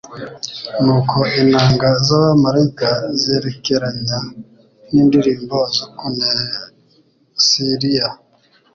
[0.83, 2.89] Nuko inanga z'abamaraika
[3.21, 4.17] ziherekeranya
[4.91, 8.07] n'indirimo zo kuneslia: